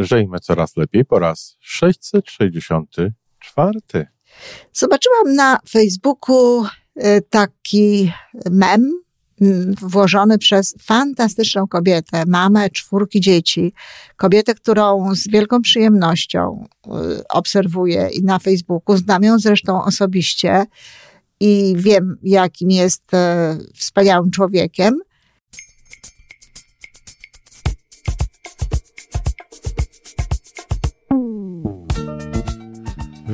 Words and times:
Żyjmy 0.00 0.40
coraz 0.40 0.76
lepiej 0.76 1.04
po 1.04 1.18
raz 1.18 1.56
664. 1.60 3.80
Zobaczyłam 4.72 5.34
na 5.34 5.58
Facebooku 5.68 6.64
y, 6.64 6.68
taki 7.30 8.12
mem 8.50 9.00
włożony 9.80 10.38
przez 10.38 10.74
fantastyczną 10.82 11.66
kobietę, 11.66 12.24
mamę 12.26 12.70
czwórki 12.70 13.20
dzieci, 13.20 13.72
kobietę, 14.16 14.54
którą 14.54 15.14
z 15.14 15.28
wielką 15.28 15.62
przyjemnością 15.62 16.66
y, 16.86 16.90
obserwuję 17.28 18.08
i 18.12 18.22
na 18.22 18.38
Facebooku, 18.38 18.96
znam 18.96 19.22
ją 19.22 19.38
zresztą 19.38 19.84
osobiście 19.84 20.66
i 21.40 21.74
wiem, 21.76 22.18
jakim 22.22 22.70
jest 22.70 23.14
y, 23.14 23.16
wspaniałym 23.74 24.30
człowiekiem. 24.30 25.00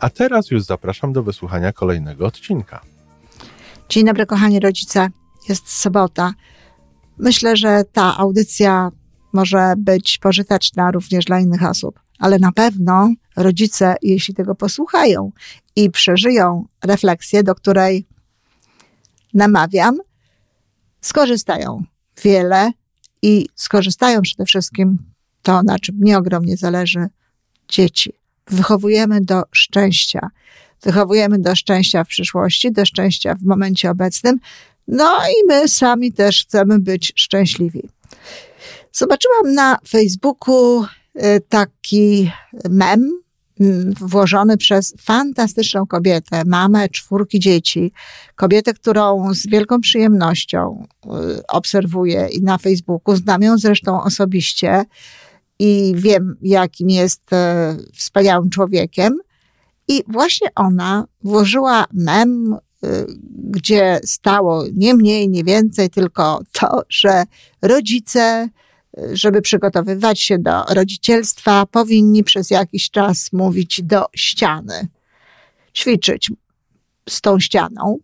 a 0.00 0.10
teraz 0.10 0.50
już 0.50 0.62
zapraszam 0.62 1.12
do 1.12 1.22
wysłuchania 1.22 1.72
kolejnego 1.72 2.26
odcinka. 2.26 2.80
Dzień 3.88 4.04
dobry, 4.04 4.26
kochani 4.26 4.60
rodzice. 4.60 5.08
Jest 5.48 5.68
sobota. 5.68 6.34
Myślę, 7.18 7.56
że 7.56 7.82
ta 7.92 8.16
audycja 8.16 8.90
może 9.32 9.74
być 9.78 10.18
pożyteczna 10.18 10.90
również 10.90 11.24
dla 11.24 11.40
innych 11.40 11.62
osób, 11.62 12.00
ale 12.18 12.38
na 12.38 12.52
pewno 12.52 13.12
rodzice, 13.36 13.96
jeśli 14.02 14.34
tego 14.34 14.54
posłuchają 14.54 15.32
i 15.76 15.90
przeżyją 15.90 16.66
refleksję, 16.84 17.42
do 17.42 17.54
której 17.54 18.06
namawiam, 19.34 19.98
skorzystają 21.00 21.82
wiele 22.22 22.70
i 23.22 23.46
skorzystają 23.54 24.22
przede 24.22 24.44
wszystkim 24.44 24.98
to, 25.42 25.62
na 25.62 25.78
czym 25.78 25.96
mnie 25.96 26.18
ogromnie 26.18 26.56
zależy, 26.56 27.06
dzieci 27.68 28.12
wychowujemy 28.50 29.20
do 29.20 29.42
szczęścia. 29.52 30.30
Wychowujemy 30.82 31.38
do 31.38 31.56
szczęścia 31.56 32.04
w 32.04 32.08
przyszłości, 32.08 32.72
do 32.72 32.84
szczęścia 32.84 33.34
w 33.34 33.42
momencie 33.42 33.90
obecnym. 33.90 34.38
No 34.88 35.18
i 35.28 35.46
my 35.48 35.68
sami 35.68 36.12
też 36.12 36.44
chcemy 36.44 36.78
być 36.78 37.12
szczęśliwi. 37.16 37.82
Zobaczyłam 38.92 39.54
na 39.54 39.78
Facebooku 39.88 40.84
y, 40.84 41.40
taki 41.48 42.30
mem 42.70 43.20
mm, 43.60 43.94
włożony 44.00 44.56
przez 44.56 44.94
fantastyczną 45.00 45.86
kobietę, 45.86 46.42
mamę 46.46 46.88
czwórki 46.88 47.40
dzieci, 47.40 47.92
kobietę, 48.36 48.74
którą 48.74 49.34
z 49.34 49.46
wielką 49.46 49.80
przyjemnością 49.80 50.86
y, 51.06 51.08
obserwuję 51.46 52.28
i 52.32 52.42
na 52.42 52.58
Facebooku, 52.58 53.16
znam 53.16 53.42
ją 53.42 53.58
zresztą 53.58 54.02
osobiście 54.02 54.84
i 55.58 55.94
wiem, 55.96 56.36
jakim 56.42 56.90
jest 56.90 57.32
e, 57.32 57.76
wspaniałym 57.94 58.50
człowiekiem. 58.50 59.18
I 59.88 60.02
właśnie 60.08 60.48
ona 60.54 61.04
włożyła 61.22 61.86
mem, 61.92 62.52
e, 62.52 62.88
gdzie 63.34 64.00
stało 64.04 64.64
nie 64.74 64.94
mniej, 64.94 65.28
nie 65.28 65.44
więcej, 65.44 65.90
tylko 65.90 66.40
to, 66.52 66.82
że 66.88 67.24
rodzice, 67.62 68.20
e, 68.98 69.16
żeby 69.16 69.42
przygotowywać 69.42 70.20
się 70.20 70.38
do 70.38 70.62
rodzicielstwa, 70.64 71.66
powinni 71.66 72.24
przez 72.24 72.50
jakiś 72.50 72.90
czas 72.90 73.32
mówić 73.32 73.82
do 73.82 74.04
ściany, 74.16 74.88
ćwiczyć 75.74 76.30
z 77.08 77.20
tą 77.20 77.40
ścianą, 77.40 77.98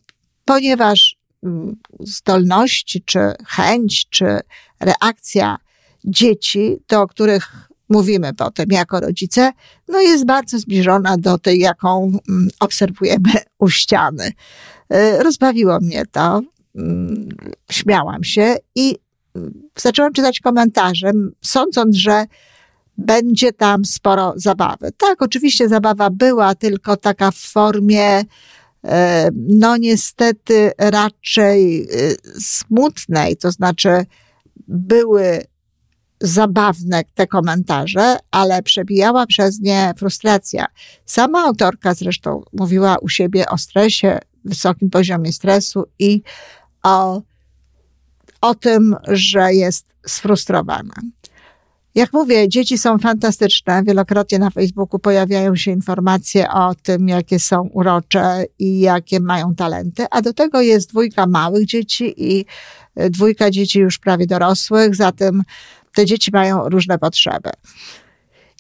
ponieważ 0.45 1.17
mm, 1.43 1.77
zdolności, 2.01 3.03
czy 3.03 3.19
chęć, 3.47 4.07
czy 4.11 4.41
reakcja 4.81 5.57
dzieci, 6.05 6.77
do 6.89 7.07
których 7.07 7.69
mówimy 7.89 8.35
potem 8.35 8.67
jako 8.71 9.01
rodzice, 9.01 9.53
no 9.89 10.01
jest 10.01 10.27
bardzo 10.27 10.59
zbliżona 10.59 11.17
do 11.19 11.39
tej, 11.39 11.59
jaką 11.59 12.19
mm, 12.29 12.49
obserwujemy 12.61 13.33
u 13.59 13.69
ściany. 13.69 14.33
Y, 14.95 15.23
rozbawiło 15.23 15.79
mnie 15.81 16.03
to, 16.13 16.43
mm, 16.75 17.29
śmiałam 17.71 18.25
się 18.25 18.57
i 18.75 18.97
mm, 19.35 19.63
zaczęłam 19.79 20.13
czytać 20.13 20.41
komentarze, 20.41 21.11
sądząc, 21.41 21.97
że 21.97 22.25
będzie 22.99 23.53
tam 23.53 23.85
sporo 23.85 24.33
zabawy. 24.37 24.93
Tak, 24.97 25.23
oczywiście 25.23 25.69
zabawa 25.69 26.11
była, 26.11 26.55
tylko 26.55 26.97
taka 26.97 27.31
w 27.31 27.37
formie, 27.37 28.21
y, 28.21 28.27
no 29.35 29.77
niestety 29.77 30.73
raczej 30.79 31.83
y, 31.83 32.17
smutnej, 32.41 33.37
to 33.37 33.51
znaczy 33.51 34.07
były 34.69 35.45
zabawne 36.21 37.03
te 37.15 37.27
komentarze, 37.27 38.17
ale 38.31 38.63
przebijała 38.63 39.27
przez 39.27 39.61
nie 39.61 39.95
frustracja. 39.99 40.67
Sama 41.07 41.45
autorka 41.45 41.95
zresztą 41.95 42.43
mówiła 42.53 42.97
u 42.99 43.09
siebie 43.09 43.49
o 43.49 43.59
stresie, 43.59 44.19
wysokim 44.45 44.91
poziomie 44.91 45.33
stresu 45.33 45.85
i 45.99 46.23
o, 46.83 47.23
o 48.41 48.55
tym, 48.55 48.97
że 49.09 49.55
jest 49.55 49.87
sfrustrowana. 50.07 50.95
Jak 51.95 52.13
mówię, 52.13 52.49
dzieci 52.49 52.79
są 52.79 52.99
fantastyczne. 52.99 53.83
Wielokrotnie 53.87 54.39
na 54.39 54.51
Facebooku 54.51 54.99
pojawiają 54.99 55.57
się 55.57 55.71
informacje 55.71 56.51
o 56.51 56.75
tym, 56.75 57.09
jakie 57.09 57.39
są 57.39 57.63
urocze 57.63 58.45
i 58.59 58.81
jakie 58.81 59.21
mają 59.21 59.55
talenty, 59.55 60.07
a 60.11 60.23
do 60.23 60.33
tego 60.33 60.61
jest 60.61 60.91
dwójka 60.91 61.27
małych 61.27 61.67
dzieci 61.67 62.15
i 62.17 62.45
dwójka 62.97 63.51
dzieci 63.51 63.79
już 63.79 63.99
prawie 63.99 64.27
dorosłych, 64.27 64.95
zatem 64.95 65.43
te 65.95 66.07
dzieci 66.07 66.31
mają 66.33 66.69
różne 66.69 66.99
potrzeby. 66.99 67.51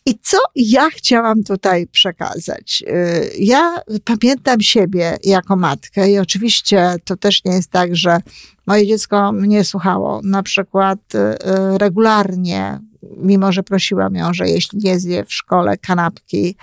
I 0.06 0.18
co 0.22 0.38
ja 0.54 0.90
chciałam 0.90 1.44
tutaj 1.44 1.86
przekazać? 1.86 2.84
Y, 2.88 3.30
ja 3.38 3.76
pamiętam 4.04 4.60
siebie 4.60 5.16
jako 5.24 5.56
matkę 5.56 6.10
i 6.10 6.18
oczywiście 6.18 6.94
to 7.04 7.16
też 7.16 7.44
nie 7.44 7.54
jest 7.54 7.70
tak, 7.70 7.96
że 7.96 8.18
moje 8.66 8.86
dziecko 8.86 9.32
mnie 9.32 9.64
słuchało 9.64 10.20
na 10.24 10.42
przykład 10.42 10.98
y, 11.14 11.18
y, 11.18 11.78
regularnie, 11.78 12.80
mimo 13.16 13.52
że 13.52 13.62
prosiłam 13.62 14.14
ją, 14.14 14.34
że 14.34 14.48
jeśli 14.48 14.78
nie 14.78 15.00
zje 15.00 15.24
w 15.24 15.32
szkole 15.32 15.76
kanapki, 15.78 16.56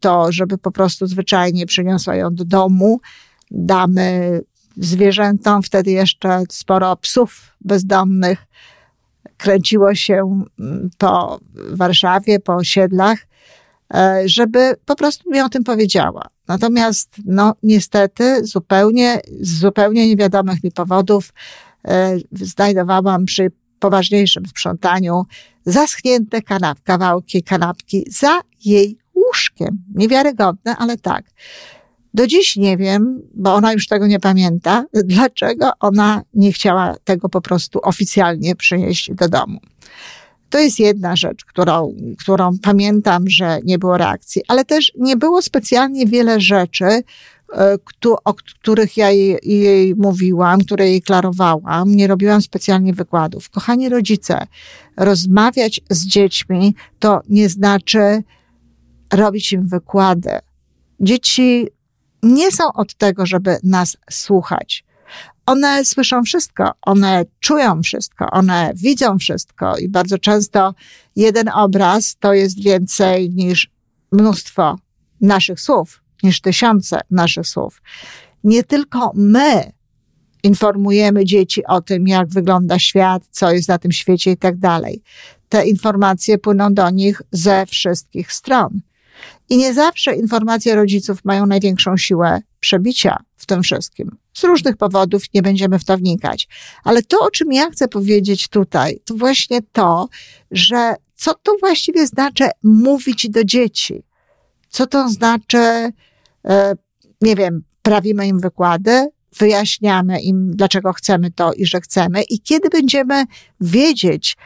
to 0.00 0.32
żeby 0.32 0.58
po 0.58 0.70
prostu 0.70 1.06
zwyczajnie 1.06 1.66
przyniosła 1.66 2.14
ją 2.14 2.34
do 2.34 2.44
domu. 2.44 3.00
Damy 3.50 4.40
zwierzętom, 4.76 5.62
wtedy 5.62 5.90
jeszcze 5.90 6.42
sporo 6.50 6.96
psów 6.96 7.40
bezdomnych, 7.60 8.46
kręciło 9.36 9.94
się 9.94 10.44
mm, 10.60 10.90
po 10.98 11.40
Warszawie, 11.54 12.40
po 12.40 12.54
osiedlach, 12.54 13.18
e, 13.94 14.22
żeby 14.24 14.74
po 14.86 14.96
prostu 14.96 15.30
mi 15.30 15.40
o 15.40 15.48
tym 15.48 15.64
powiedziała. 15.64 16.26
Natomiast, 16.48 17.16
no, 17.24 17.54
niestety, 17.62 18.44
zupełnie, 18.44 19.20
z 19.40 19.60
zupełnie 19.60 20.08
niewiadomych 20.08 20.64
mi 20.64 20.72
powodów, 20.72 21.32
e, 21.88 22.16
znajdowałam 22.32 23.24
przy 23.24 23.50
poważniejszym 23.78 24.46
sprzątaniu 24.46 25.26
zaschnięte 25.66 26.42
kanap, 26.42 26.78
kawałki 26.82 27.42
kanapki 27.42 28.04
za 28.10 28.40
jej 28.64 28.98
łóżkiem. 29.14 29.84
Niewiarygodne, 29.94 30.76
ale 30.76 30.96
tak. 30.96 31.24
Do 32.16 32.26
dziś 32.26 32.56
nie 32.56 32.76
wiem, 32.76 33.22
bo 33.34 33.54
ona 33.54 33.72
już 33.72 33.86
tego 33.86 34.06
nie 34.06 34.20
pamięta, 34.20 34.84
dlaczego 35.04 35.70
ona 35.80 36.22
nie 36.34 36.52
chciała 36.52 36.94
tego 37.04 37.28
po 37.28 37.40
prostu 37.40 37.80
oficjalnie 37.82 38.56
przynieść 38.56 39.10
do 39.14 39.28
domu. 39.28 39.60
To 40.50 40.58
jest 40.58 40.78
jedna 40.78 41.16
rzecz, 41.16 41.44
którą, 41.44 41.94
którą 42.18 42.58
pamiętam, 42.62 43.28
że 43.28 43.58
nie 43.64 43.78
było 43.78 43.98
reakcji, 43.98 44.42
ale 44.48 44.64
też 44.64 44.92
nie 44.98 45.16
było 45.16 45.42
specjalnie 45.42 46.06
wiele 46.06 46.40
rzeczy, 46.40 46.84
e, 46.84 47.02
o 48.24 48.34
których 48.34 48.96
ja 48.96 49.10
jej, 49.10 49.38
jej, 49.42 49.94
mówiłam, 49.94 50.60
które 50.60 50.90
jej 50.90 51.02
klarowałam. 51.02 51.96
Nie 51.96 52.06
robiłam 52.06 52.42
specjalnie 52.42 52.92
wykładów. 52.92 53.50
Kochani 53.50 53.88
rodzice, 53.88 54.46
rozmawiać 54.96 55.80
z 55.90 56.06
dziećmi 56.06 56.74
to 56.98 57.20
nie 57.28 57.48
znaczy 57.48 58.22
robić 59.12 59.52
im 59.52 59.68
wykłady. 59.68 60.30
Dzieci 61.00 61.75
nie 62.22 62.52
są 62.52 62.72
od 62.72 62.94
tego, 62.94 63.26
żeby 63.26 63.58
nas 63.62 63.96
słuchać. 64.10 64.84
one 65.46 65.84
słyszą 65.84 66.22
wszystko, 66.22 66.72
one 66.82 67.24
czują 67.40 67.82
wszystko, 67.82 68.30
one 68.30 68.72
widzą 68.74 69.18
wszystko 69.18 69.76
i 69.76 69.88
bardzo 69.88 70.18
często 70.18 70.74
jeden 71.16 71.48
obraz 71.48 72.16
to 72.20 72.32
jest 72.32 72.62
więcej 72.62 73.30
niż 73.30 73.70
mnóstwo 74.12 74.78
naszych 75.20 75.60
słów, 75.60 76.02
niż 76.22 76.40
tysiące 76.40 77.00
naszych 77.10 77.46
słów. 77.46 77.82
Nie 78.44 78.64
tylko 78.64 79.12
my 79.14 79.72
informujemy 80.42 81.24
dzieci 81.24 81.66
o 81.66 81.80
tym, 81.80 82.08
jak 82.08 82.28
wygląda 82.28 82.78
świat, 82.78 83.22
co 83.30 83.52
jest 83.52 83.68
na 83.68 83.78
tym 83.78 83.92
świecie 83.92 84.30
i 84.30 84.36
tak 84.36 84.56
dalej. 84.56 85.02
Te 85.48 85.66
informacje 85.66 86.38
płyną 86.38 86.74
do 86.74 86.90
nich 86.90 87.22
ze 87.32 87.66
wszystkich 87.66 88.32
stron. 88.32 88.80
I 89.48 89.56
nie 89.56 89.74
zawsze 89.74 90.16
informacje 90.16 90.74
rodziców 90.74 91.24
mają 91.24 91.46
największą 91.46 91.96
siłę 91.96 92.40
przebicia 92.60 93.16
w 93.36 93.46
tym 93.46 93.62
wszystkim. 93.62 94.16
Z 94.34 94.44
różnych 94.44 94.76
powodów 94.76 95.22
nie 95.34 95.42
będziemy 95.42 95.78
w 95.78 95.84
to 95.84 95.96
wnikać. 95.96 96.48
Ale 96.84 97.02
to, 97.02 97.18
o 97.20 97.30
czym 97.30 97.52
ja 97.52 97.70
chcę 97.70 97.88
powiedzieć 97.88 98.48
tutaj, 98.48 99.00
to 99.04 99.14
właśnie 99.14 99.60
to, 99.72 100.08
że 100.50 100.94
co 101.14 101.34
to 101.34 101.56
właściwie 101.60 102.06
znaczy 102.06 102.48
mówić 102.62 103.30
do 103.30 103.44
dzieci? 103.44 104.02
Co 104.68 104.86
to 104.86 105.08
znaczy, 105.08 105.92
e, 106.44 106.74
nie 107.20 107.36
wiem, 107.36 107.62
prawimy 107.82 108.26
im 108.26 108.40
wykłady, 108.40 109.08
wyjaśniamy 109.38 110.20
im, 110.20 110.50
dlaczego 110.56 110.92
chcemy 110.92 111.30
to 111.30 111.52
i 111.52 111.66
że 111.66 111.80
chcemy, 111.80 112.22
i 112.22 112.40
kiedy 112.40 112.68
będziemy 112.68 113.24
wiedzieć, 113.60 114.36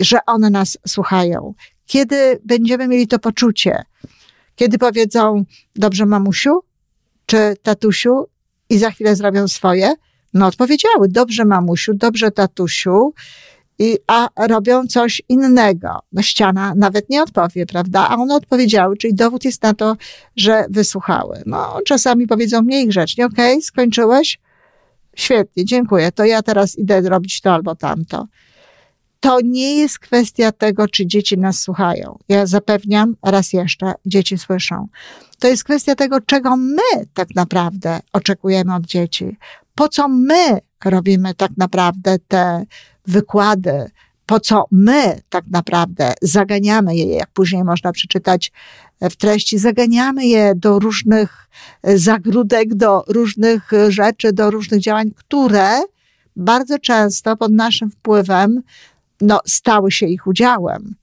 że 0.00 0.18
one 0.26 0.50
nas 0.50 0.78
słuchają, 0.88 1.54
kiedy 1.86 2.40
będziemy 2.44 2.88
mieli 2.88 3.08
to 3.08 3.18
poczucie, 3.18 3.82
kiedy 4.56 4.78
powiedzą, 4.78 5.44
dobrze, 5.76 6.06
mamusiu 6.06 6.60
czy 7.26 7.54
tatusiu, 7.62 8.26
i 8.70 8.78
za 8.78 8.90
chwilę 8.90 9.16
zrobią 9.16 9.48
swoje, 9.48 9.94
no 10.34 10.46
odpowiedziały, 10.46 11.08
dobrze, 11.08 11.44
mamusiu, 11.44 11.94
dobrze, 11.94 12.30
tatusiu, 12.30 13.14
i, 13.78 13.98
a 14.06 14.28
robią 14.48 14.86
coś 14.86 15.22
innego. 15.28 15.88
No 16.12 16.22
ściana 16.22 16.74
nawet 16.76 17.10
nie 17.10 17.22
odpowie, 17.22 17.66
prawda? 17.66 18.08
A 18.08 18.16
one 18.16 18.34
odpowiedziały, 18.34 18.96
czyli 18.96 19.14
dowód 19.14 19.44
jest 19.44 19.62
na 19.62 19.74
to, 19.74 19.96
że 20.36 20.64
wysłuchały. 20.70 21.42
No, 21.46 21.78
czasami 21.86 22.26
powiedzą 22.26 22.62
mniej 22.62 22.88
grzecznie, 22.88 23.26
okej, 23.26 23.52
okay, 23.52 23.62
skończyłeś? 23.62 24.40
Świetnie, 25.16 25.64
dziękuję. 25.64 26.12
To 26.12 26.24
ja 26.24 26.42
teraz 26.42 26.78
idę 26.78 27.00
robić 27.00 27.40
to 27.40 27.52
albo 27.52 27.74
tamto. 27.74 28.26
To 29.22 29.38
nie 29.44 29.76
jest 29.76 29.98
kwestia 29.98 30.52
tego, 30.52 30.88
czy 30.88 31.06
dzieci 31.06 31.38
nas 31.38 31.60
słuchają. 31.60 32.18
Ja 32.28 32.46
zapewniam 32.46 33.16
raz 33.22 33.52
jeszcze, 33.52 33.92
dzieci 34.06 34.38
słyszą. 34.38 34.88
To 35.38 35.48
jest 35.48 35.64
kwestia 35.64 35.94
tego, 35.94 36.20
czego 36.20 36.56
my 36.56 37.06
tak 37.14 37.34
naprawdę 37.34 38.00
oczekujemy 38.12 38.74
od 38.74 38.86
dzieci. 38.86 39.36
Po 39.74 39.88
co 39.88 40.08
my 40.08 40.60
robimy 40.84 41.34
tak 41.34 41.50
naprawdę 41.56 42.18
te 42.28 42.64
wykłady, 43.06 43.90
po 44.26 44.40
co 44.40 44.64
my 44.70 45.20
tak 45.28 45.44
naprawdę 45.50 46.14
zaganiamy 46.22 46.96
je, 46.96 47.06
jak 47.06 47.30
później 47.30 47.64
można 47.64 47.92
przeczytać 47.92 48.52
w 49.00 49.16
treści, 49.16 49.58
zaganiamy 49.58 50.26
je 50.26 50.54
do 50.56 50.78
różnych 50.78 51.48
zagródek, 51.84 52.74
do 52.74 53.04
różnych 53.08 53.70
rzeczy, 53.88 54.32
do 54.32 54.50
różnych 54.50 54.80
działań, 54.80 55.10
które 55.16 55.80
bardzo 56.36 56.78
często 56.78 57.36
pod 57.36 57.52
naszym 57.52 57.90
wpływem 57.90 58.62
no, 59.22 59.40
stały 59.46 59.92
się 59.92 60.06
ich 60.06 60.26
udziałem. 60.26 60.94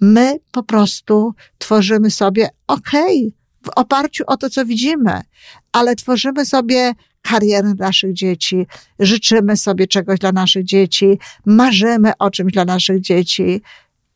My 0.00 0.38
po 0.52 0.62
prostu 0.62 1.34
tworzymy 1.58 2.10
sobie, 2.10 2.48
okej, 2.66 3.18
okay, 3.18 3.32
w 3.62 3.68
oparciu 3.76 4.24
o 4.26 4.36
to, 4.36 4.50
co 4.50 4.64
widzimy, 4.64 5.20
ale 5.72 5.96
tworzymy 5.96 6.46
sobie 6.46 6.92
karierę 7.22 7.74
naszych 7.78 8.12
dzieci, 8.12 8.66
życzymy 8.98 9.56
sobie 9.56 9.86
czegoś 9.86 10.18
dla 10.18 10.32
naszych 10.32 10.64
dzieci, 10.64 11.18
marzymy 11.46 12.12
o 12.18 12.30
czymś 12.30 12.52
dla 12.52 12.64
naszych 12.64 13.00
dzieci 13.00 13.62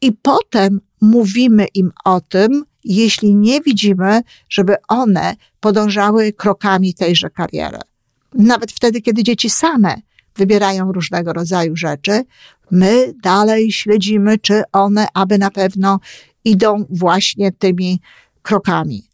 i 0.01 0.13
potem 0.13 0.81
mówimy 1.01 1.67
im 1.75 1.93
o 2.05 2.21
tym, 2.21 2.65
jeśli 2.85 3.35
nie 3.35 3.61
widzimy, 3.61 4.21
żeby 4.49 4.77
one 4.89 5.37
podążały 5.61 6.33
krokami 6.33 6.95
tejże 6.95 7.31
kariery. 7.31 7.79
Nawet 8.35 8.73
wtedy, 8.73 9.01
kiedy 9.01 9.23
dzieci 9.23 9.51
same 9.51 9.97
wybierają 10.41 10.93
różnego 10.93 11.33
rodzaju 11.33 11.77
rzeczy, 11.77 12.25
my 12.71 13.15
dalej 13.23 13.73
śledzimy, 13.73 14.39
czy 14.39 14.63
one 14.73 15.07
aby 15.15 15.39
na 15.39 15.51
pewno 15.51 16.01
idą 16.45 16.85
właśnie 16.91 17.53
tymi 17.53 18.01
krokami. 18.43 19.05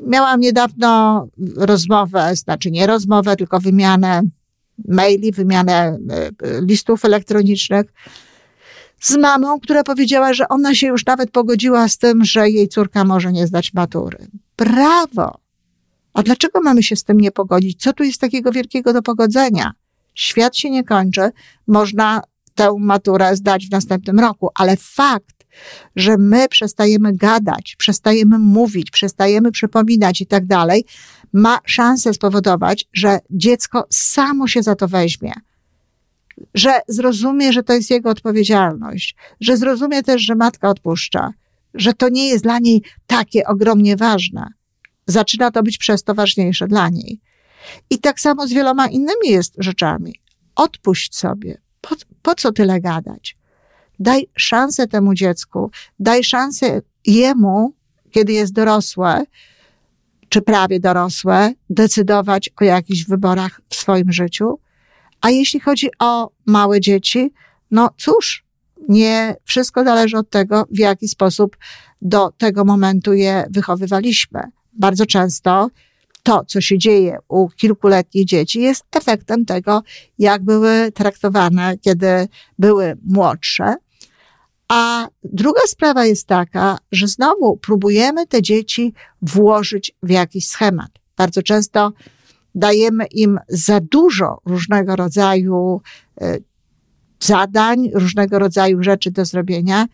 Miałam 0.00 0.40
niedawno 0.40 1.26
rozmowę, 1.56 2.36
znaczy 2.36 2.70
nie 2.70 2.86
rozmowę, 2.86 3.36
tylko 3.36 3.60
wymianę 3.60 4.22
maili, 4.88 5.32
wymianę 5.32 5.74
e, 5.74 6.30
listów 6.60 7.04
elektronicznych 7.04 7.86
z 9.00 9.16
mamą, 9.16 9.60
która 9.60 9.82
powiedziała, 9.84 10.32
że 10.32 10.48
ona 10.48 10.74
się 10.74 10.86
już 10.86 11.06
nawet 11.06 11.30
pogodziła 11.30 11.88
z 11.88 11.98
tym, 11.98 12.24
że 12.24 12.50
jej 12.50 12.68
córka 12.68 13.04
może 13.04 13.32
nie 13.32 13.46
zdać 13.46 13.72
matury. 13.74 14.18
Brawo! 14.56 15.49
A 16.14 16.22
dlaczego 16.22 16.60
mamy 16.60 16.82
się 16.82 16.96
z 16.96 17.04
tym 17.04 17.20
nie 17.20 17.30
pogodzić? 17.30 17.82
Co 17.82 17.92
tu 17.92 18.04
jest 18.04 18.20
takiego 18.20 18.52
wielkiego 18.52 18.92
do 18.92 19.02
pogodzenia? 19.02 19.72
Świat 20.14 20.56
się 20.56 20.70
nie 20.70 20.84
kończy, 20.84 21.30
można 21.66 22.22
tę 22.54 22.74
maturę 22.78 23.36
zdać 23.36 23.66
w 23.66 23.70
następnym 23.70 24.20
roku, 24.20 24.50
ale 24.54 24.76
fakt, 24.76 25.40
że 25.96 26.16
my 26.18 26.48
przestajemy 26.48 27.12
gadać, 27.16 27.76
przestajemy 27.78 28.38
mówić, 28.38 28.90
przestajemy 28.90 29.52
przypominać 29.52 30.20
i 30.20 30.26
tak 30.26 30.46
dalej, 30.46 30.84
ma 31.32 31.58
szansę 31.64 32.14
spowodować, 32.14 32.88
że 32.92 33.18
dziecko 33.30 33.86
samo 33.90 34.48
się 34.48 34.62
za 34.62 34.74
to 34.74 34.88
weźmie. 34.88 35.32
Że 36.54 36.80
zrozumie, 36.88 37.52
że 37.52 37.62
to 37.62 37.72
jest 37.72 37.90
jego 37.90 38.10
odpowiedzialność, 38.10 39.16
że 39.40 39.56
zrozumie 39.56 40.02
też, 40.02 40.22
że 40.22 40.34
matka 40.34 40.68
odpuszcza, 40.68 41.32
że 41.74 41.94
to 41.94 42.08
nie 42.08 42.28
jest 42.28 42.44
dla 42.44 42.58
niej 42.58 42.82
takie 43.06 43.46
ogromnie 43.46 43.96
ważne. 43.96 44.59
Zaczyna 45.10 45.50
to 45.50 45.62
być 45.62 45.78
przez 45.78 46.02
to 46.02 46.14
ważniejsze 46.14 46.68
dla 46.68 46.88
niej. 46.88 47.20
I 47.90 47.98
tak 47.98 48.20
samo 48.20 48.46
z 48.46 48.52
wieloma 48.52 48.86
innymi 48.88 49.28
jest 49.28 49.54
rzeczami. 49.58 50.14
Odpuść 50.56 51.16
sobie. 51.16 51.60
Po, 51.80 51.96
po 52.22 52.34
co 52.34 52.52
tyle 52.52 52.80
gadać? 52.80 53.36
Daj 53.98 54.26
szansę 54.36 54.86
temu 54.86 55.14
dziecku, 55.14 55.70
daj 55.98 56.24
szansę 56.24 56.82
jemu, 57.06 57.74
kiedy 58.10 58.32
jest 58.32 58.52
dorosłe, 58.52 59.24
czy 60.28 60.42
prawie 60.42 60.80
dorosłe, 60.80 61.52
decydować 61.70 62.50
o 62.60 62.64
jakichś 62.64 63.04
wyborach 63.04 63.60
w 63.68 63.74
swoim 63.74 64.12
życiu. 64.12 64.58
A 65.20 65.30
jeśli 65.30 65.60
chodzi 65.60 65.88
o 65.98 66.30
małe 66.46 66.80
dzieci, 66.80 67.32
no 67.70 67.90
cóż, 67.98 68.44
nie 68.88 69.36
wszystko 69.44 69.84
zależy 69.84 70.16
od 70.16 70.30
tego, 70.30 70.66
w 70.70 70.78
jaki 70.78 71.08
sposób 71.08 71.56
do 72.02 72.30
tego 72.38 72.64
momentu 72.64 73.12
je 73.14 73.46
wychowywaliśmy. 73.50 74.40
Bardzo 74.72 75.06
często 75.06 75.70
to, 76.22 76.44
co 76.44 76.60
się 76.60 76.78
dzieje 76.78 77.18
u 77.28 77.48
kilkuletnich 77.48 78.24
dzieci, 78.24 78.60
jest 78.60 78.84
efektem 78.96 79.44
tego, 79.44 79.82
jak 80.18 80.42
były 80.42 80.92
traktowane, 80.92 81.78
kiedy 81.78 82.28
były 82.58 82.98
młodsze. 83.04 83.74
A 84.68 85.08
druga 85.24 85.60
sprawa 85.66 86.04
jest 86.06 86.26
taka, 86.26 86.78
że 86.92 87.08
znowu 87.08 87.56
próbujemy 87.56 88.26
te 88.26 88.42
dzieci 88.42 88.94
włożyć 89.22 89.92
w 90.02 90.10
jakiś 90.10 90.48
schemat. 90.48 90.90
Bardzo 91.16 91.42
często 91.42 91.92
dajemy 92.54 93.06
im 93.06 93.38
za 93.48 93.80
dużo 93.80 94.40
różnego 94.46 94.96
rodzaju 94.96 95.80
e, 96.20 96.38
zadań, 97.20 97.90
różnego 97.94 98.38
rodzaju 98.38 98.82
rzeczy 98.82 99.10
do 99.10 99.24
zrobienia, 99.24 99.86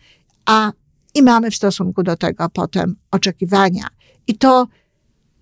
a 0.45 0.71
i 1.15 1.23
mamy 1.23 1.51
w 1.51 1.55
stosunku 1.55 2.03
do 2.03 2.17
tego 2.17 2.49
potem 2.49 2.95
oczekiwania. 3.11 3.87
I 4.27 4.37
to 4.37 4.67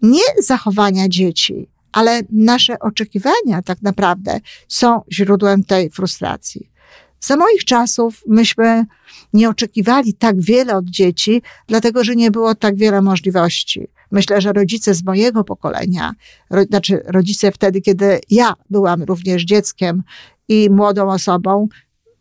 nie 0.01 0.43
zachowania 0.43 1.09
dzieci, 1.09 1.69
ale 1.91 2.21
nasze 2.31 2.79
oczekiwania 2.79 3.61
tak 3.65 3.81
naprawdę 3.81 4.39
są 4.67 5.01
źródłem 5.11 5.63
tej 5.63 5.89
frustracji. 5.89 6.69
Za 7.19 7.37
moich 7.37 7.65
czasów 7.65 8.23
myśmy 8.27 8.85
nie 9.33 9.49
oczekiwali 9.49 10.13
tak 10.13 10.41
wiele 10.41 10.75
od 10.75 10.85
dzieci, 10.85 11.41
dlatego 11.67 12.03
że 12.03 12.15
nie 12.15 12.31
było 12.31 12.55
tak 12.55 12.75
wiele 12.75 13.01
możliwości. 13.01 13.87
Myślę, 14.11 14.41
że 14.41 14.53
rodzice 14.53 14.93
z 14.93 15.03
mojego 15.03 15.43
pokolenia, 15.43 16.13
ro, 16.49 16.63
znaczy 16.63 17.01
rodzice 17.05 17.51
wtedy, 17.51 17.81
kiedy 17.81 18.19
ja 18.29 18.53
byłam 18.69 19.03
również 19.03 19.43
dzieckiem 19.43 20.03
i 20.47 20.69
młodą 20.69 21.09
osobą, 21.09 21.67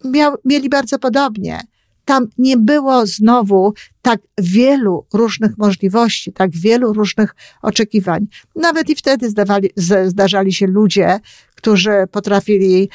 miał, 0.04 0.34
mieli 0.44 0.68
bardzo 0.68 0.98
podobnie. 0.98 1.60
Tam 2.04 2.26
nie 2.38 2.56
było 2.56 3.06
znowu 3.06 3.74
tak 4.02 4.20
wielu 4.38 5.06
różnych 5.12 5.58
możliwości, 5.58 6.32
tak 6.32 6.50
wielu 6.50 6.92
różnych 6.92 7.34
oczekiwań. 7.62 8.26
Nawet 8.56 8.90
i 8.90 8.94
wtedy 8.94 9.30
zdawali, 9.30 9.70
zdarzali 10.06 10.52
się 10.52 10.66
ludzie, 10.66 11.20
którzy 11.54 11.92
potrafili 12.10 12.88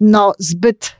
no, 0.00 0.32
zbyt 0.38 0.92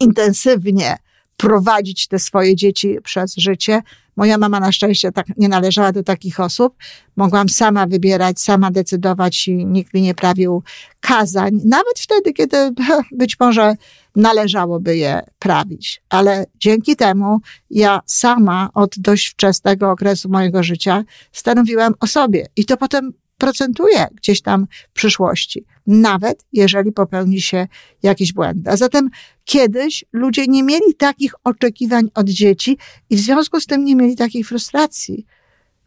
intensywnie 0.00 0.96
prowadzić 1.36 2.06
te 2.06 2.18
swoje 2.18 2.56
dzieci 2.56 2.98
przez 3.04 3.36
życie. 3.36 3.82
Moja 4.18 4.38
mama 4.38 4.60
na 4.60 4.72
szczęście 4.72 5.12
tak 5.12 5.26
nie 5.36 5.48
należała 5.48 5.92
do 5.92 6.02
takich 6.02 6.40
osób. 6.40 6.76
Mogłam 7.16 7.48
sama 7.48 7.86
wybierać, 7.86 8.40
sama 8.40 8.70
decydować 8.70 9.48
i 9.48 9.66
nikt 9.66 9.94
mi 9.94 10.02
nie 10.02 10.14
prawił 10.14 10.62
kazań, 11.00 11.60
nawet 11.64 11.98
wtedy, 11.98 12.32
kiedy 12.32 12.56
być 13.20 13.40
może 13.40 13.74
należałoby 14.16 14.96
je 14.96 15.20
prawić. 15.38 16.02
Ale 16.08 16.46
dzięki 16.54 16.96
temu 16.96 17.38
ja 17.70 18.00
sama 18.06 18.70
od 18.74 18.98
dość 18.98 19.28
wczesnego 19.28 19.90
okresu 19.90 20.28
mojego 20.28 20.62
życia 20.62 21.04
stanowiłam 21.32 21.94
o 22.00 22.06
sobie 22.06 22.46
i 22.56 22.64
to 22.64 22.76
potem 22.76 23.12
procentuje 23.38 24.06
gdzieś 24.14 24.42
tam 24.42 24.66
w 24.90 24.92
przyszłości, 24.92 25.64
nawet 25.88 26.44
jeżeli 26.52 26.92
popełni 26.92 27.40
się 27.40 27.66
jakiś 28.02 28.32
błęd. 28.32 28.68
A 28.68 28.76
zatem 28.76 29.10
kiedyś 29.44 30.04
ludzie 30.12 30.46
nie 30.46 30.62
mieli 30.62 30.94
takich 30.94 31.32
oczekiwań 31.44 32.10
od 32.14 32.28
dzieci 32.28 32.78
i 33.10 33.16
w 33.16 33.20
związku 33.20 33.60
z 33.60 33.66
tym 33.66 33.84
nie 33.84 33.96
mieli 33.96 34.16
takiej 34.16 34.44
frustracji. 34.44 35.26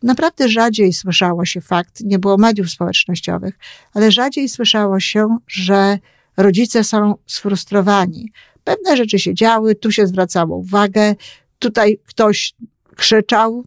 Naprawdę 0.04 0.50
rzadziej 0.50 0.94
słyszało 0.94 1.46
się 1.46 1.62
fakt, 1.62 2.02
nie 2.04 2.20
było 2.20 2.38
mediów 2.38 2.70
społecznościowych, 2.70 3.60
ale 3.94 4.12
rzadziej 4.12 4.50
słyszało 4.50 5.00
się, 5.00 5.38
że 5.48 6.00
rodzice 6.38 6.84
są 6.84 7.16
sfrustrowani. 7.26 8.32
Pewne 8.64 8.98
rzeczy 8.98 9.20
się 9.20 9.34
działy, 9.34 9.76
tu 9.76 9.92
się 9.92 10.08
zwracało 10.08 10.58
uwagę, 10.58 11.16
tutaj 11.60 12.00
ktoś 12.06 12.54
krzyczał, 12.96 13.66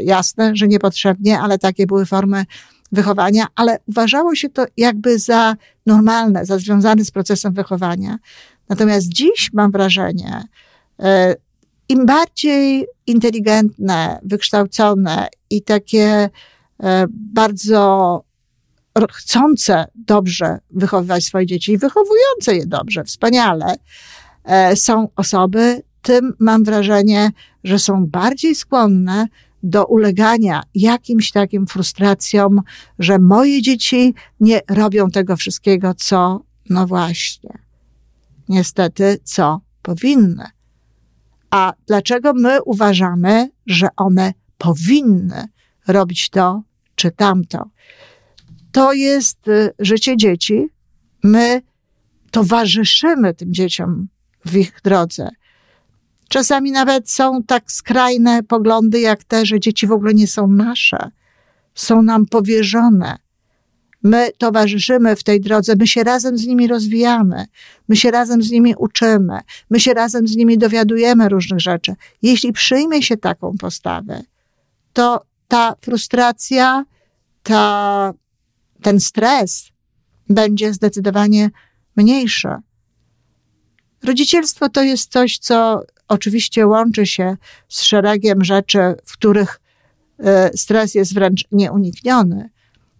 jasne, 0.00 0.56
że 0.56 0.68
niepotrzebnie, 0.68 1.40
ale 1.40 1.58
takie 1.58 1.86
były 1.86 2.06
formy 2.06 2.44
wychowania, 2.92 3.46
ale 3.56 3.78
uważało 3.86 4.34
się 4.34 4.48
to 4.48 4.66
jakby 4.76 5.18
za 5.18 5.56
normalne, 5.86 6.46
za 6.46 6.58
związane 6.58 7.04
z 7.04 7.10
procesem 7.10 7.52
wychowania. 7.52 8.18
Natomiast 8.68 9.08
dziś 9.08 9.50
mam 9.52 9.70
wrażenie, 9.70 10.44
e, 10.98 11.34
im 11.88 12.06
bardziej 12.06 12.86
inteligentne, 13.06 14.20
wykształcone 14.22 15.28
i 15.50 15.62
takie 15.62 16.30
e, 16.82 17.06
bardzo 17.10 18.22
chcące 19.12 19.84
dobrze 19.94 20.58
wychowywać 20.70 21.24
swoje 21.24 21.46
dzieci 21.46 21.72
i 21.72 21.78
wychowujące 21.78 22.56
je 22.56 22.66
dobrze, 22.66 23.04
wspaniale, 23.04 23.74
e, 24.44 24.76
są 24.76 25.08
osoby, 25.16 25.82
tym 26.02 26.34
mam 26.38 26.64
wrażenie, 26.64 27.30
że 27.64 27.78
są 27.78 28.06
bardziej 28.06 28.54
skłonne 28.54 29.26
do 29.66 29.86
ulegania 29.86 30.62
jakimś 30.74 31.32
takim 31.32 31.66
frustracjom, 31.66 32.60
że 32.98 33.18
moje 33.18 33.62
dzieci 33.62 34.14
nie 34.40 34.60
robią 34.70 35.10
tego 35.10 35.36
wszystkiego, 35.36 35.94
co, 35.94 36.44
no 36.70 36.86
właśnie, 36.86 37.58
niestety, 38.48 39.18
co 39.24 39.60
powinny. 39.82 40.44
A 41.50 41.72
dlaczego 41.86 42.32
my 42.34 42.62
uważamy, 42.62 43.50
że 43.66 43.88
one 43.96 44.34
powinny 44.58 45.48
robić 45.88 46.30
to 46.30 46.62
czy 46.94 47.10
tamto? 47.10 47.70
To 48.72 48.92
jest 48.92 49.48
y, 49.48 49.70
życie 49.78 50.16
dzieci. 50.16 50.68
My 51.24 51.62
towarzyszymy 52.30 53.34
tym 53.34 53.54
dzieciom 53.54 54.08
w 54.44 54.56
ich 54.56 54.80
drodze. 54.84 55.28
Czasami 56.28 56.72
nawet 56.72 57.10
są 57.10 57.42
tak 57.42 57.72
skrajne 57.72 58.42
poglądy 58.42 59.00
jak 59.00 59.24
te, 59.24 59.46
że 59.46 59.60
dzieci 59.60 59.86
w 59.86 59.92
ogóle 59.92 60.14
nie 60.14 60.26
są 60.26 60.48
nasze, 60.48 61.10
są 61.74 62.02
nam 62.02 62.26
powierzone. 62.26 63.18
My 64.02 64.30
towarzyszymy 64.38 65.16
w 65.16 65.24
tej 65.24 65.40
drodze, 65.40 65.76
my 65.78 65.86
się 65.86 66.04
razem 66.04 66.38
z 66.38 66.46
nimi 66.46 66.66
rozwijamy, 66.66 67.46
my 67.88 67.96
się 67.96 68.10
razem 68.10 68.42
z 68.42 68.50
nimi 68.50 68.74
uczymy, 68.78 69.38
my 69.70 69.80
się 69.80 69.94
razem 69.94 70.28
z 70.28 70.36
nimi 70.36 70.58
dowiadujemy 70.58 71.28
różnych 71.28 71.60
rzeczy. 71.60 71.94
Jeśli 72.22 72.52
przyjmie 72.52 73.02
się 73.02 73.16
taką 73.16 73.52
postawę, 73.58 74.22
to 74.92 75.24
ta 75.48 75.74
frustracja, 75.80 76.84
ta, 77.42 78.12
ten 78.82 79.00
stres 79.00 79.68
będzie 80.28 80.72
zdecydowanie 80.72 81.50
mniejszy. 81.96 82.48
Rodzicielstwo 84.04 84.68
to 84.68 84.82
jest 84.82 85.12
coś, 85.12 85.38
co 85.38 85.82
oczywiście 86.08 86.66
łączy 86.66 87.06
się 87.06 87.36
z 87.68 87.82
szeregiem 87.82 88.44
rzeczy, 88.44 88.78
w 89.04 89.12
których 89.12 89.60
e, 90.18 90.50
stres 90.56 90.94
jest 90.94 91.14
wręcz 91.14 91.44
nieunikniony, 91.52 92.50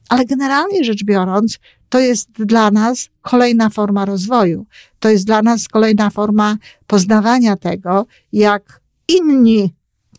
ale 0.08 0.24
generalnie 0.24 0.84
rzecz 0.84 1.04
biorąc, 1.04 1.58
to 1.88 2.00
jest 2.00 2.30
dla 2.32 2.70
nas 2.70 3.08
kolejna 3.22 3.70
forma 3.70 4.04
rozwoju. 4.04 4.66
To 4.98 5.08
jest 5.08 5.26
dla 5.26 5.42
nas 5.42 5.68
kolejna 5.68 6.10
forma 6.10 6.56
poznawania 6.86 7.56
tego, 7.56 8.06
jak 8.32 8.80
inni, 9.08 9.74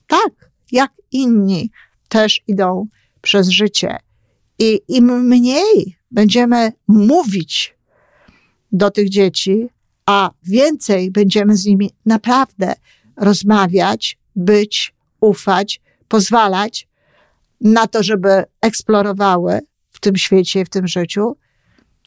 tak, 0.07 0.51
jak 0.71 0.91
inni 1.11 1.71
też 2.09 2.41
idą 2.47 2.87
przez 3.21 3.49
życie. 3.49 3.97
I 4.59 4.81
im 4.87 5.27
mniej 5.27 5.97
będziemy 6.11 6.71
mówić 6.87 7.77
do 8.71 8.91
tych 8.91 9.09
dzieci, 9.09 9.69
a 10.07 10.31
więcej 10.43 11.11
będziemy 11.11 11.55
z 11.55 11.65
nimi 11.65 11.91
naprawdę 12.05 12.73
rozmawiać, 13.17 14.17
być, 14.35 14.93
ufać, 15.21 15.81
pozwalać 16.07 16.87
na 17.61 17.87
to, 17.87 18.03
żeby 18.03 18.43
eksplorowały 18.61 19.59
w 19.91 19.99
tym 19.99 20.15
świecie, 20.15 20.65
w 20.65 20.69
tym 20.69 20.87
życiu, 20.87 21.37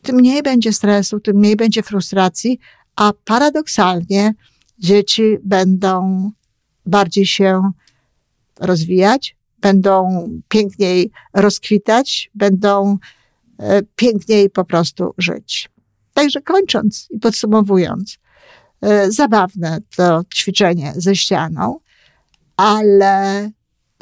tym 0.02 0.16
mniej 0.16 0.42
będzie 0.42 0.72
stresu, 0.72 1.20
tym 1.20 1.36
mniej 1.36 1.56
będzie 1.56 1.82
frustracji, 1.82 2.58
a 2.96 3.12
paradoksalnie 3.24 4.34
dzieci 4.78 5.36
będą 5.44 6.30
bardziej 6.86 7.26
się 7.26 7.70
rozwijać, 8.60 9.36
będą 9.58 10.28
piękniej 10.48 11.10
rozkwitać, 11.34 12.30
będą 12.34 12.98
e, 13.58 13.82
piękniej 13.96 14.50
po 14.50 14.64
prostu 14.64 15.14
żyć. 15.18 15.69
Także 16.20 16.42
kończąc 16.42 17.06
i 17.10 17.18
podsumowując, 17.18 18.18
e, 18.80 19.12
zabawne 19.12 19.78
to 19.96 20.22
ćwiczenie 20.34 20.92
ze 20.96 21.16
ścianą, 21.16 21.78
ale 22.56 23.50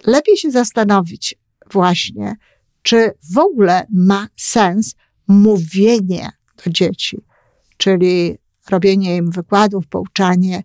lepiej 0.07 0.37
się 0.37 0.51
zastanowić 0.51 1.35
właśnie, 1.73 2.37
czy 2.83 3.11
w 3.35 3.39
ogóle 3.39 3.87
ma 3.93 4.29
sens 4.37 4.95
mówienie 5.29 6.29
do 6.65 6.71
dzieci, 6.71 7.19
czyli 7.77 8.39
robienie 8.71 9.17
im 9.17 9.31
wykładów, 9.31 9.87
pouczanie, 9.87 10.63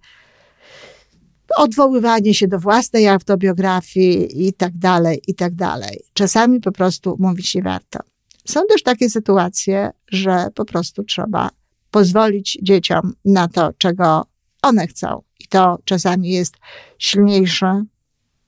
odwoływanie 1.57 2.33
się 2.33 2.47
do 2.47 2.59
własnej 2.59 3.07
autobiografii 3.07 4.47
i 4.47 4.53
tak 4.53 4.77
dalej, 4.77 5.21
i 5.27 5.35
tak 5.35 5.55
dalej. 5.55 6.03
Czasami 6.13 6.59
po 6.59 6.71
prostu 6.71 7.15
mówić 7.19 7.55
nie 7.55 7.61
warto. 7.61 8.12
Są 8.45 8.61
też 8.69 8.83
takie 8.83 9.09
sytuacje, 9.09 9.91
że 10.07 10.47
po 10.55 10.65
prostu 10.65 11.03
trzeba 11.03 11.49
pozwolić 11.91 12.57
dzieciom 12.61 13.13
na 13.25 13.47
to, 13.47 13.73
czego 13.77 14.25
one 14.61 14.87
chcą. 14.87 15.21
I 15.39 15.47
to 15.47 15.77
czasami 15.85 16.29
jest 16.29 16.55
silniejsze 16.97 17.83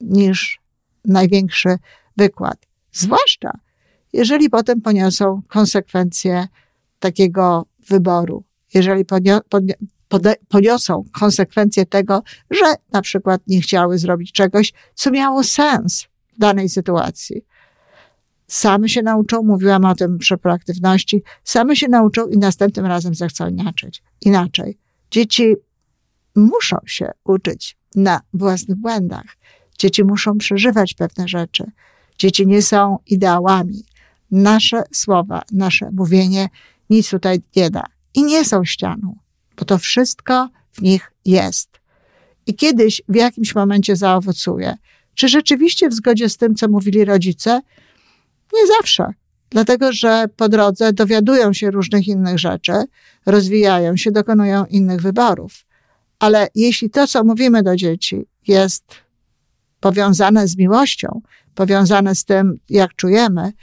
niż 0.02 0.60
największy 1.06 1.78
wykład. 2.18 2.58
Zwłaszcza 2.92 3.52
jeżeli 4.16 4.50
potem 4.50 4.82
poniosą 4.82 5.42
konsekwencje 5.48 6.48
takiego 7.00 7.66
wyboru. 7.90 8.44
Jeżeli 8.74 9.06
ponio, 9.06 9.42
poniosą 10.50 11.04
konsekwencje 11.20 11.86
tego, 11.86 12.24
że 12.52 12.66
na 12.92 13.02
przykład 13.02 13.42
nie 13.48 13.62
chciały 13.62 13.98
zrobić 13.98 14.32
czegoś, 14.32 14.74
co 14.94 15.12
miało 15.12 15.44
sens 15.44 16.08
w 16.34 16.40
danej 16.40 16.70
sytuacji 16.70 17.46
same 18.48 18.90
się 18.90 19.02
nauczą, 19.02 19.44
mówiłam 19.44 19.86
o 19.86 19.96
tym 19.96 20.18
przy 20.18 20.38
proaktywności, 20.38 21.24
same 21.44 21.76
się 21.76 21.88
nauczą 21.88 22.28
i 22.28 22.38
następnym 22.38 22.86
razem 22.86 23.16
zechcą 23.16 23.48
inaczej. 23.48 23.92
inaczej. 24.22 24.78
Dzieci 25.12 25.56
muszą 26.36 26.78
się 26.86 27.12
uczyć 27.24 27.78
na 27.96 28.22
własnych 28.34 28.78
błędach. 28.78 29.38
Dzieci 29.78 30.04
muszą 30.04 30.38
przeżywać 30.38 30.94
pewne 30.94 31.28
rzeczy. 31.28 31.64
Dzieci 32.18 32.48
nie 32.48 32.62
są 32.62 32.98
ideałami. 33.08 33.84
Nasze 34.32 34.84
słowa, 34.94 35.42
nasze 35.52 35.90
mówienie 35.92 36.50
nic 36.90 37.10
tutaj 37.10 37.42
nie 37.56 37.70
da. 37.70 37.84
I 38.14 38.24
nie 38.24 38.46
są 38.46 38.66
ścianą, 38.66 39.16
bo 39.58 39.66
to 39.66 39.78
wszystko 39.78 40.50
w 40.72 40.82
nich 40.82 41.12
jest. 41.26 41.70
I 42.48 42.56
kiedyś 42.56 43.02
w 43.10 43.16
jakimś 43.16 43.56
momencie 43.56 43.96
zaowocuje. 43.96 44.78
Czy 45.14 45.28
rzeczywiście 45.28 45.90
w 45.90 45.94
zgodzie 45.94 46.30
z 46.30 46.38
tym, 46.38 46.56
co 46.56 46.68
mówili 46.68 47.06
rodzice, 47.06 47.62
nie 48.54 48.68
zawsze. 48.68 49.14
Dlatego, 49.50 49.94
że 49.94 50.26
po 50.38 50.50
drodze 50.50 50.94
dowiadują 50.94 51.54
się 51.54 51.72
różnych 51.72 52.08
innych 52.08 52.40
rzeczy, 52.40 52.74
rozwijają 53.26 53.98
się, 53.98 54.12
dokonują 54.12 54.66
innych 54.66 55.02
wyborów. 55.02 55.66
Ale 56.20 56.48
jeśli 56.56 56.90
to, 56.90 57.08
co 57.08 57.24
mówimy 57.24 57.64
do 57.64 57.76
dzieci, 57.76 58.26
jest 58.48 58.84
powiązane 59.80 60.48
z 60.48 60.58
miłością, 60.58 61.22
powiązane 61.56 62.16
z 62.16 62.26
tym, 62.26 62.58
jak 62.70 62.96
czujemy, 62.96 63.54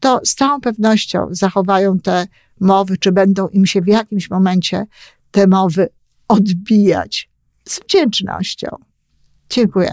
to 0.00 0.20
z 0.24 0.34
całą 0.34 0.60
pewnością 0.60 1.28
zachowają 1.30 1.98
te 1.98 2.26
mowy, 2.60 2.98
czy 2.98 3.12
będą 3.12 3.48
im 3.48 3.66
się 3.66 3.80
w 3.80 3.86
jakimś 3.86 4.30
momencie 4.30 4.86
te 5.30 5.46
mowy 5.46 5.88
odbijać 6.28 7.30
z 7.68 7.80
wdzięcznością. 7.80 8.68
Dziękuję. 9.50 9.92